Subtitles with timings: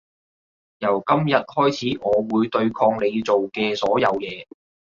[0.79, 4.47] 由今日開始我會對抗你做嘅所有嘢